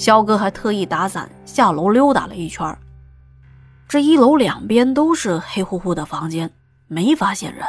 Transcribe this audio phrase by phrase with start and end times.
[0.00, 2.74] 肖哥还特意打伞下楼溜达了一圈。
[3.86, 6.50] 这一楼两边都是黑乎乎的房间，
[6.88, 7.62] 没发现人。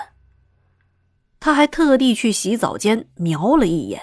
[1.41, 4.01] 他还特地去洗澡间瞄了一眼，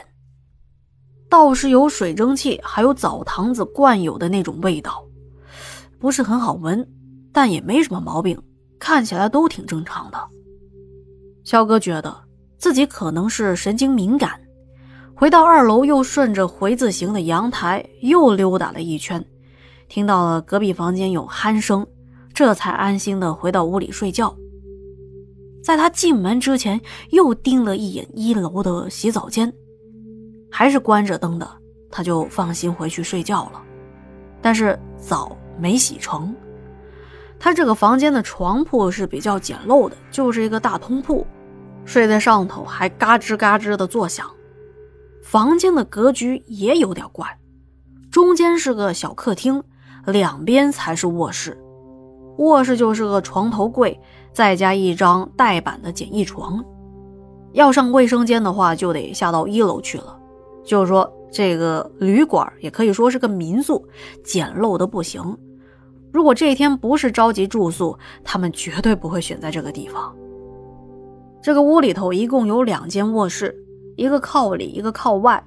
[1.30, 5.02] 倒是有水蒸气，还有澡堂子惯有的那种味道，
[5.98, 6.86] 不是很好闻，
[7.32, 8.38] 但也没什么毛病，
[8.78, 10.18] 看起来都挺正常的。
[11.44, 12.14] 肖哥觉得
[12.58, 14.38] 自己可能是神经敏感，
[15.18, 19.24] 回到二楼，又顺着回字形的阳台又溜达了一圈，
[19.88, 21.84] 听到了隔壁房间有鼾声，
[22.32, 24.32] 这才安心的回到屋里睡觉。
[25.60, 29.52] 在他进门之前，又盯了一眼一楼的洗澡间，
[30.52, 31.50] 还是关着灯的，
[31.90, 33.60] 他就放心回去睡觉了。
[34.40, 36.32] 但是澡没洗成，
[37.40, 41.26] 他这个房间的床铺是比较简陋的，就是一个大通铺。
[41.84, 44.30] 睡在上头还嘎吱嘎吱的作响，
[45.30, 47.26] 房间的格局也有点怪，
[48.10, 49.62] 中间是个小客厅，
[50.06, 51.54] 两边才是卧室，
[52.38, 54.00] 卧室就是个床头柜，
[54.32, 56.64] 再加一张带板的简易床。
[57.52, 60.18] 要上卫生间的话，就得下到一楼去了。
[60.64, 63.86] 就是说，这个旅馆也可以说是个民宿，
[64.24, 65.36] 简陋的不行。
[66.10, 70.16] 如果这一天不是着急住宿，他们绝对不会选在这个地方。
[71.42, 73.54] 这个屋里头一共有两间卧室，
[73.98, 75.44] 一个靠里，一个靠外。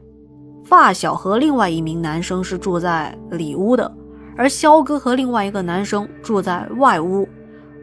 [0.65, 3.89] 发小和另外一名男生是住在里屋的，
[4.37, 7.25] 而肖哥和另外一个男生住在外屋。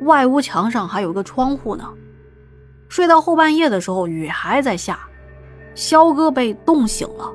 [0.02, 1.88] 外屋墙上还有个窗户呢。
[2.90, 5.00] 睡到后半夜的时候，雨还在下，
[5.74, 7.32] 肖哥被冻醒了。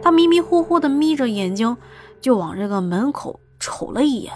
[0.00, 1.76] 他迷迷糊糊的眯着眼睛，
[2.20, 4.32] 就往这个门口瞅了一眼。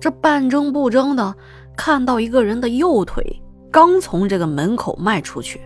[0.00, 1.34] 这半睁不睁的，
[1.76, 3.24] 看到一个人的右腿。
[3.70, 5.60] 刚从这个门口迈出去，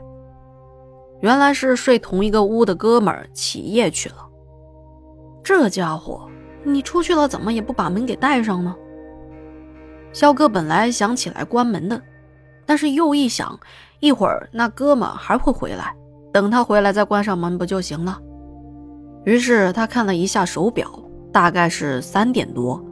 [1.23, 4.17] 原来是睡同一个屋的哥们儿起夜去了。
[5.43, 6.29] 这家伙，
[6.63, 8.75] 你出去了怎么也不把门给带上呢？
[10.13, 12.03] 肖哥本来想起来关门的，
[12.67, 13.59] 但是又一想，
[14.01, 15.97] 一会儿那哥们还会回来，
[16.33, 18.19] 等他回来再关上门不就行了？
[19.25, 20.91] 于是他看了一下手表，
[21.33, 22.85] 大概是三点多，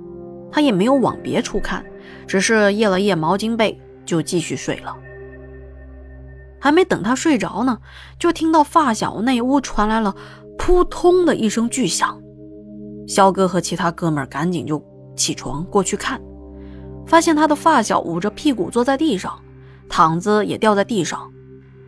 [0.50, 1.84] 他也没有往别处看，
[2.26, 3.80] 只是掖了掖毛巾被。
[4.06, 4.96] 就继续睡了，
[6.60, 7.78] 还没等他睡着呢，
[8.19, 10.15] 就听到发小那屋传来了
[10.59, 12.21] 扑通的一声巨响。
[13.09, 14.84] 肖哥和其他哥们赶紧就
[15.16, 16.20] 起床过去看，
[17.06, 19.41] 发现他的发小捂着屁股坐在地上，
[19.88, 21.32] 躺子也掉在地上。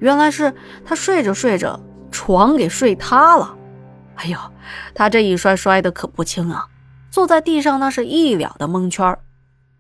[0.01, 0.53] 原来是
[0.85, 1.79] 他睡着睡着
[2.11, 3.57] 床给睡塌了。
[4.17, 4.39] 哎呦，
[4.95, 6.67] 他这一摔摔的可不轻啊，
[7.11, 9.17] 坐在地上那是一脸的蒙圈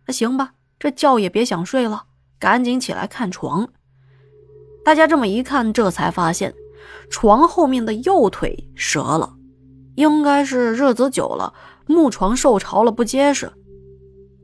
[0.06, 2.04] 那行吧，这觉也别想睡了。
[2.38, 3.69] 赶紧起来看床，
[4.84, 6.54] 大家这么一看，这才发现
[7.09, 9.34] 床后面的右腿折了，
[9.97, 11.53] 应该是日子久了，
[11.87, 13.50] 木床受潮了不结实。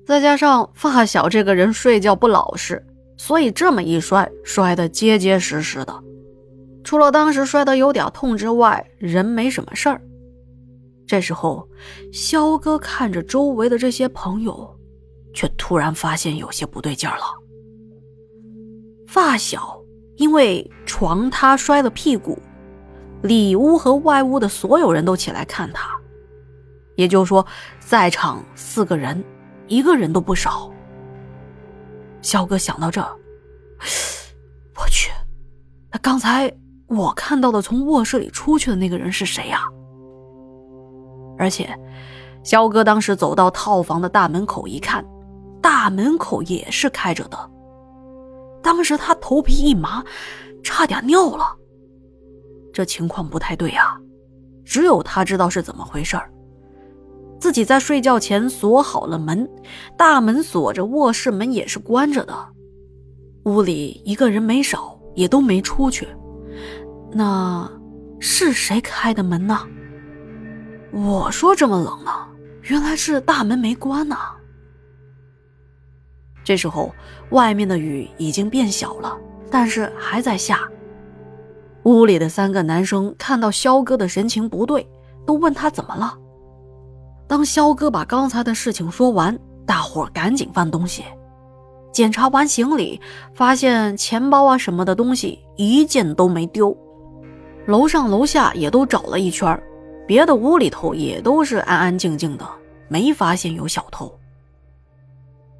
[0.06, 2.82] 再加上发小这个人睡觉不老实，
[3.16, 6.02] 所以这么一摔，摔得结结实实的。
[6.84, 10.00] 除了当时摔得有点痛之外，人没什么事儿。
[11.06, 11.68] 这时候，
[12.12, 14.74] 肖哥看着周围的这些朋友，
[15.34, 17.24] 却突然发现有些不对劲儿了。
[19.06, 19.77] 发小
[20.18, 22.38] 因为床塌摔了屁股，
[23.22, 25.88] 里屋和外屋的所有人都起来看他，
[26.96, 27.46] 也就是说，
[27.78, 29.24] 在场四个人，
[29.68, 30.70] 一个人都不少。
[32.20, 35.12] 肖哥想到这，我去，
[35.92, 36.52] 那刚才
[36.88, 39.68] 我看到的从卧室里出去的那个人是谁呀？
[41.38, 41.72] 而且，
[42.42, 45.04] 肖哥当时走到套房的大门口一看，
[45.62, 47.50] 大门口也是开着的。
[48.68, 50.04] 当时他头皮一麻，
[50.62, 51.56] 差点尿了。
[52.70, 53.98] 这情况不太对啊，
[54.62, 56.20] 只有他知道是怎么回事。
[57.40, 59.48] 自己在睡觉前锁好了门，
[59.96, 62.36] 大门锁着，卧室门也是关着的，
[63.44, 66.06] 屋里一个人没少，也都没出去。
[67.10, 67.66] 那
[68.20, 69.66] 是谁开的门呢？
[70.92, 72.10] 我说这么冷呢，
[72.64, 74.14] 原来是大门没关呢。
[76.48, 76.90] 这时候，
[77.28, 79.14] 外面的雨已经变小了，
[79.50, 80.66] 但是还在下。
[81.82, 84.88] 屋里的三个男生看到肖哥的神情不对，
[85.26, 86.16] 都问他怎么了。
[87.26, 91.04] 当肖哥把刚才的事情说完，大伙赶紧翻东西，
[91.92, 92.98] 检查完行李，
[93.34, 96.74] 发现钱包啊什么的东西一件都没丢。
[97.66, 99.62] 楼上楼下也都找了一圈，
[100.06, 102.48] 别的屋里头也都是安安静静的，
[102.88, 104.10] 没发现有小偷。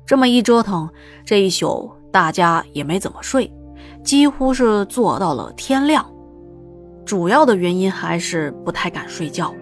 [0.09, 0.89] 这么一折腾，
[1.23, 3.53] 这一宿大家也没怎么睡，
[4.03, 6.11] 几乎是坐到了天亮。
[7.05, 9.55] 主要的原因还是不太敢睡觉。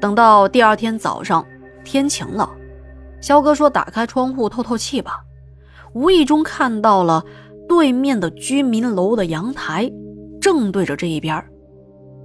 [0.00, 1.44] 等到第二天早上，
[1.84, 2.50] 天晴了，
[3.20, 5.20] 肖哥说：“打开窗户透透气吧。”
[5.92, 7.22] 无意中看到了
[7.68, 9.90] 对面的居民楼的阳台，
[10.40, 11.44] 正对着这一边，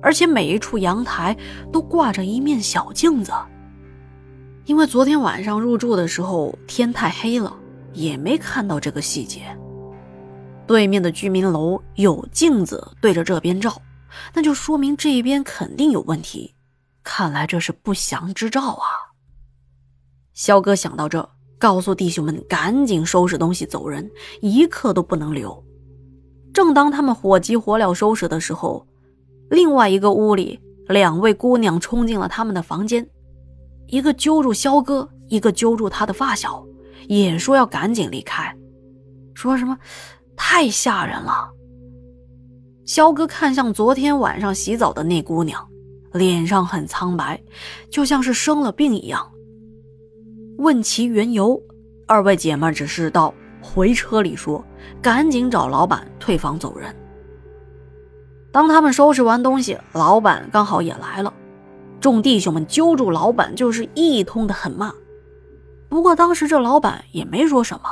[0.01, 1.35] 而且每一处阳台
[1.73, 3.33] 都挂着一面小镜子。
[4.65, 7.53] 因为昨天晚上入住的时候天太黑了，
[7.93, 9.41] 也没看到这个细节。
[10.65, 13.81] 对面的居民楼有镜子对着这边照，
[14.33, 16.55] 那就说明这边肯定有问题。
[17.03, 18.87] 看来这是不祥之兆啊！
[20.33, 21.29] 肖哥想到这，
[21.59, 25.61] 告诉弟兄们赶紧收拾东西走人，一刻都不能留。
[26.53, 28.87] 正当他们火急火燎收拾的时候，
[29.49, 30.57] 另外一个屋里
[30.87, 33.05] 两位姑娘冲进了他们的房间，
[33.93, 36.65] 一个揪住肖哥，一个揪住他的发小，
[37.07, 38.51] 也说要赶紧离开，
[39.35, 39.77] 说什么
[40.35, 41.47] 太吓人了。
[42.87, 45.63] 肖哥看向昨天晚上洗澡的那姑娘。
[46.13, 47.39] 脸上很苍白，
[47.91, 49.31] 就像是生了病一样。
[50.57, 51.61] 问其缘由，
[52.07, 53.31] 二位姐妹只是到
[53.61, 54.63] 回车里说
[55.01, 56.95] ：“赶紧找老板退房走人。”
[58.51, 61.31] 当他们收拾完东西，老板刚好也来了，
[62.03, 64.93] 众弟兄们揪住老板就是一通的狠骂。
[65.87, 67.89] 不过当时这老板也没说什么，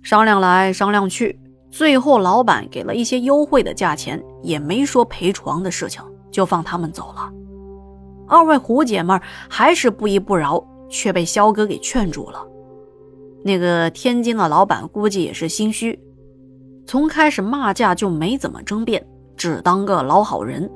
[0.00, 1.36] 商量来商量去，
[1.72, 6.00] 最后老板给了一些优惠的价钱，也没说赔床的事情。
[6.30, 7.32] 就放他们走了。
[8.26, 12.44] 二位胡姐们还是不依不饶，却被肖哥给劝住了。
[13.44, 15.96] 那个天津的老板估计也是心虚，
[16.86, 19.06] 从开始骂架就没怎么争辩，
[19.36, 20.68] 只当个老好人，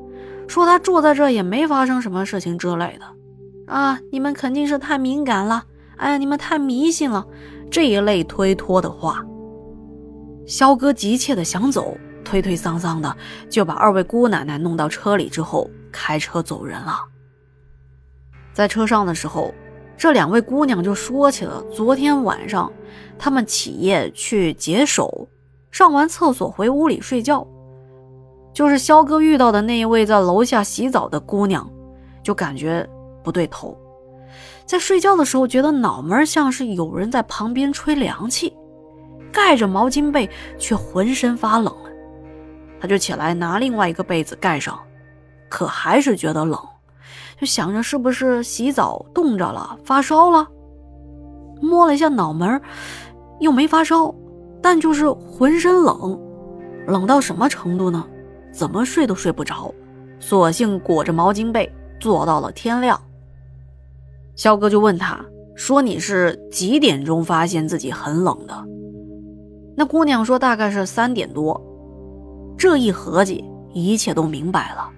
[0.49, 3.73] 说他住在这也没发生什么事情之类的。
[3.73, 5.63] 啊，你们肯定是太敏感了，
[5.99, 7.25] 哎呀，你们太迷信了，
[7.71, 9.25] 这一类推脱的话。
[10.47, 11.97] 肖哥急切的想走。
[12.25, 13.17] 推推搡搡的
[13.49, 16.99] 就把二位姑奶奶弄到车里之后，开车走人了。
[18.53, 19.55] 在车上的时候，
[19.97, 22.71] 这两位姑娘就说起了昨天晚上
[23.19, 25.27] 他们起夜去解手，
[25.71, 27.47] 上完厕所回屋里睡觉，
[28.59, 31.65] 就是肖哥遇到的那一位在楼下洗澡的姑娘，
[32.25, 32.85] 就感觉
[33.23, 33.79] 不对头，
[34.67, 38.53] 在睡觉的时候觉得脑门像是有人在旁边吹凉气，
[39.31, 40.29] 盖着毛巾被
[40.59, 41.73] 却浑身发冷。
[42.81, 44.77] 他就起来拿另外一个被子盖上，
[45.49, 46.59] 可还是觉得冷，
[47.41, 50.45] 就想着是不是洗澡冻着了，发烧了。
[51.63, 52.61] 摸了一下脑门，
[53.39, 54.13] 又没发烧，
[54.61, 56.21] 但就是浑身冷，
[56.89, 58.05] 冷到什么程度呢？
[58.59, 59.73] 怎么睡都睡不着，
[60.19, 63.01] 索性裹着毛巾被坐到了天亮。
[64.35, 65.25] 肖哥就问他
[65.55, 68.65] 说：“你是几点钟发现自己很冷的？”
[69.79, 71.65] 那姑娘说：“大概是三点多。”
[72.59, 74.91] 这一合计，一切都明白了。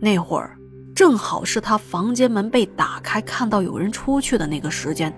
[0.00, 0.56] 那会儿
[0.94, 5.14] 正好是他房间门被打开，看到有人出去的那个时间，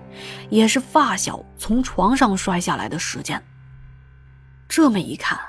[0.49, 3.41] 也是发小从床上摔下来的时间。
[4.67, 5.39] 这么一看，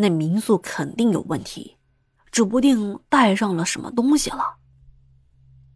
[0.00, 1.76] 那民宿肯定有问题，
[2.32, 4.56] 指不定带上了什么东西了。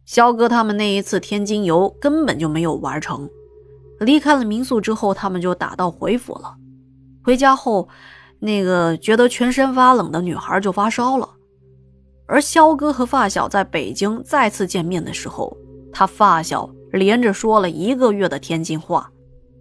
[0.05, 3.29] 肖哥他们那一次天津游根本就没有玩成，
[3.99, 6.55] 离开了民宿之后，他们就打道回府了。
[7.23, 7.87] 回家后。
[8.37, 11.27] 那个觉得全身发冷的女孩就发烧了，
[12.27, 15.55] 而肖哥和发小在北京再次见面的时候，
[15.91, 19.09] 他发小连着说了一个月的天津话，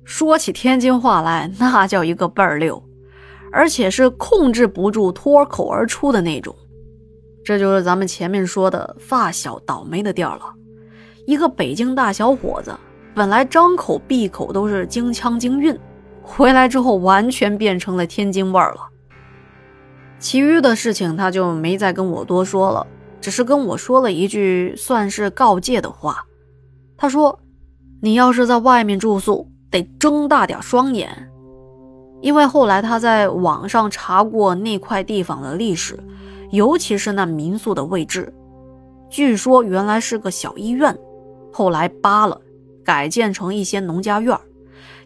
[0.05, 2.84] 说起天津话来那叫一个倍儿溜，
[3.55, 6.55] 而且是控制不住脱口而出的那种。
[7.45, 10.53] 这就是咱们前面说的发小倒霉的地儿了。
[11.25, 12.75] 一个北京大小伙子，
[13.15, 15.79] 本来张口闭口都是京腔京韵。
[16.21, 18.81] 回来之后，完全变成了天津味儿了。
[20.19, 22.87] 其余的事情他就没再跟我多说了，
[23.21, 26.25] 只是跟我说了一句算是告诫的话。
[26.97, 27.39] 他说
[28.01, 31.31] ：“你要是在外面住宿，得睁大点双眼，
[32.25, 36.03] 因为后来他在网上查过那块地方的历史，
[36.53, 38.33] 尤其是那民宿的位置，
[39.11, 40.97] 据说原来是个小医院，
[41.53, 42.41] 后来扒了，
[42.83, 44.41] 改建成一些农家院儿。”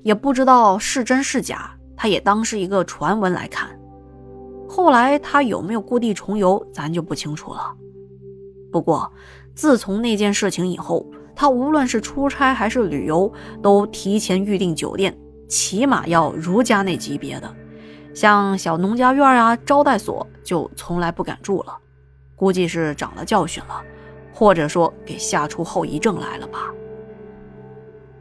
[0.05, 3.69] 也不知道是真是假，他也当是一个传闻来看。
[4.69, 7.75] 后来他有没有故地重游，咱就不清楚了。
[8.71, 9.13] 不过，
[9.57, 15.19] 自从那件事情以后，他无论是出差还是旅游，都提前预订酒店，
[15.49, 17.53] 起码要如家那级别的。
[18.15, 21.77] 像小农家院啊、招待所，就从来不敢住了。
[22.37, 23.83] 估计是长了教训了，
[24.33, 26.73] 或者说给吓出后遗症来了吧。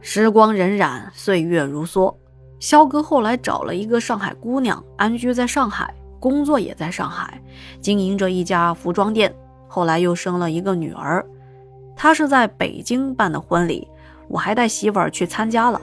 [0.00, 2.14] 时光荏苒，岁月如梭。
[2.60, 7.40] 肖哥后来找了一个上海姑娘，安居在上海，工作也在上海，
[7.80, 9.34] 经营着一家服装店。
[9.68, 11.24] 后来又生了一个女儿。
[11.94, 13.86] 他是在北京办的婚礼，
[14.28, 15.80] 我还带媳妇儿去参加了。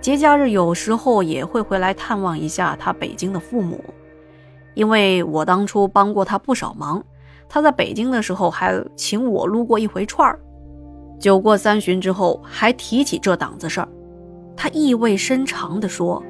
[0.00, 3.82] 节假日有时候也会回来探望一下他北京的父母，
[4.74, 7.04] 因为我当初帮过他不少忙。
[7.48, 10.38] 他在北京的时候还请我撸过一回串儿。
[11.18, 13.88] 酒过三巡之后，还提起这档子事儿，
[14.56, 16.22] 他意味深长地说：“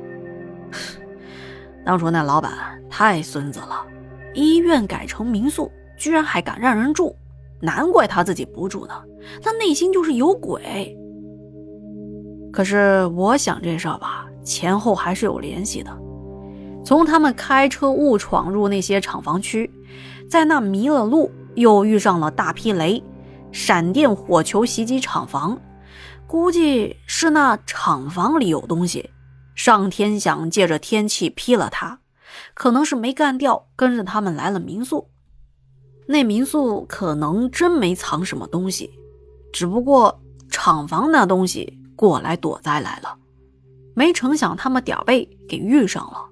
[1.85, 2.53] 当初那老板
[2.89, 3.85] 太孙子了，
[4.33, 7.15] 医院改成民宿，居然还敢让人住。”
[7.61, 8.95] 难怪他自己不住呢，
[9.43, 10.97] 他内心就是有鬼。
[12.59, 15.97] 可是我想这事儿吧，前后还是有联系的。
[16.85, 19.71] 从他们开车误闯入那些厂房区，
[20.29, 23.01] 在那迷了路，又遇上了大劈雷、
[23.53, 25.57] 闪电、火球袭击厂房，
[26.27, 29.09] 估计是那厂房里有东西，
[29.55, 32.01] 上天想借着天气劈了他，
[32.55, 35.09] 可能是没干掉，跟着他们来了民宿。
[36.09, 38.91] 那民宿可能真没藏什么东西，
[39.53, 43.19] 只不过厂房那东西过来躲灾来了，
[43.93, 46.25] 没成想他们点背给遇上了。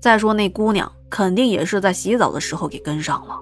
[0.00, 3.40] 再说那姑娘肯定也是在洗澡的时候给跟上了。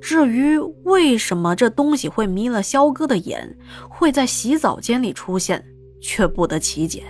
[0.00, 3.58] 至于为什么这东西会迷了肖哥的眼，
[3.90, 5.66] 会在洗澡间里出现，
[6.00, 7.02] 却不得其解。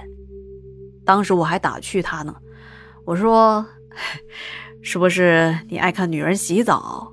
[1.04, 2.34] 当时我还打趣他呢，
[3.04, 3.64] 我说。
[4.82, 7.12] 是不是你爱看女人洗澡？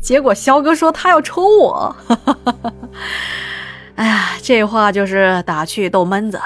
[0.00, 1.94] 结果肖哥说他要抽我。
[3.96, 6.40] 哎呀，这话就是打趣逗闷子。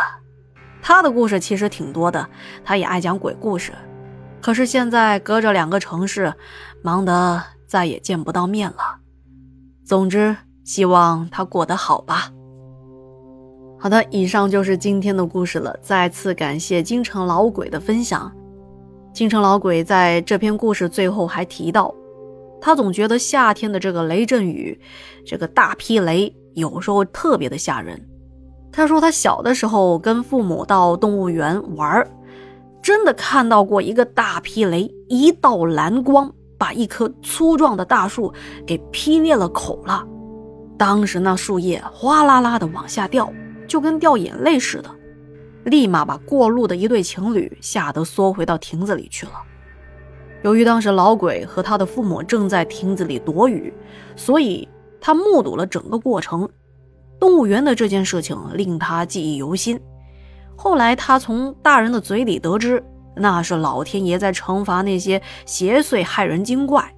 [0.83, 2.27] 他的故事其实挺多的，
[2.65, 3.73] 他也爱讲鬼故事。
[4.41, 6.33] 可是现在隔着两个城市，
[6.83, 8.97] 忙得再也见不到面了。
[9.85, 12.31] 总之，希望他过得好吧。
[13.79, 15.77] 好的，以上就是今天的故事了。
[15.83, 18.31] 再次感谢京城老鬼的分享。
[19.13, 21.93] 京城老鬼在这篇故事最后还提到，
[22.61, 24.81] 他总觉得夏天的这个雷阵雨，
[25.25, 28.01] 这个大劈雷有时候特别的吓人。
[28.73, 32.07] 他说他小的时候跟父母到动物园玩，
[32.83, 38.33] 真的看到过一个大劈雷，一道蓝光把一棵粗壮的大树
[38.67, 40.07] 给劈裂了口了。
[40.79, 43.33] 当时那树叶哗啦啦的往下掉，
[43.67, 44.91] 就跟掉眼泪似的。
[45.65, 49.33] 立马把过路的一对情侣吓得缩回到亭子里去了。
[50.43, 53.73] 由于当时老鬼和他的父母正在亭子里躲雨，
[54.17, 54.69] 所以
[55.01, 56.49] 他目睹了整个过程。
[57.19, 59.79] 动物园的这件事情令他记忆犹新。
[60.57, 62.83] 后来他从大人的嘴里得知，
[63.15, 66.95] 那是老天爷在惩罚那些邪祟害人精怪。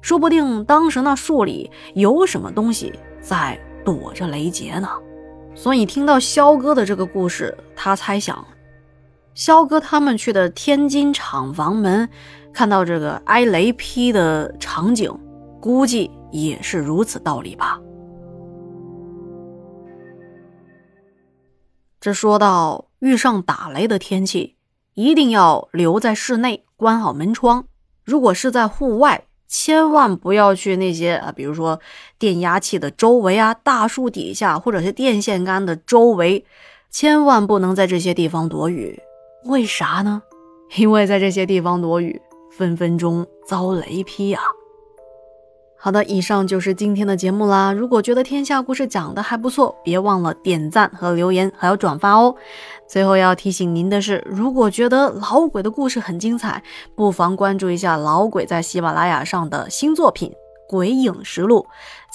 [0.00, 4.88] 说不定当时那树里有什么东西在躲着雷劫呢。
[5.54, 8.44] 所以听到肖哥的这个故事，他猜想，
[9.34, 12.08] 肖哥他们去的天津厂房门，
[12.54, 15.12] 看到这个挨雷劈的场景，
[15.60, 17.80] 估计也是如此道理吧。
[22.00, 24.56] 这说到遇上打雷的天气，
[24.94, 27.64] 一定要留在室内，关好门窗。
[28.04, 31.80] 如果是在户外，千万不要去那些啊，比如说
[32.18, 36.44] 电压器的周围啊、大树底下，或者是电线杆的周围，
[36.90, 39.00] 千万不能在这些地方躲雨。
[39.46, 40.22] 为啥呢？
[40.76, 42.20] 因为在这些地方躲雨，
[42.56, 44.42] 分分钟遭雷劈啊。
[45.76, 47.70] 好的，以上就是今天的节目啦。
[47.70, 52.34] 如果觉得天下故事讲的还不错，别忘了点赞和留言，还有转发哦。
[52.88, 56.62] 最后要提醒您的是，如果觉得老鬼的故事很精彩，
[56.96, 60.30] 不妨关注一下老鬼在喜马拉雅上的新作品
[60.66, 61.60] 《鬼影实录》。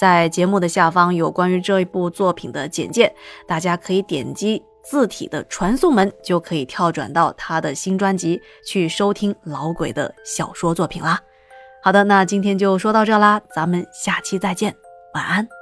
[0.00, 3.14] 在节目的下方有关于这一部作品的简介，
[3.46, 11.20] 大家可以点击字体的传送门，就可以跳转到他的新专辑去收听老鬼的小说作品啦。
[11.80, 14.74] 好的，那今天就说到这啦，咱们下期再见，
[15.14, 15.59] 晚安。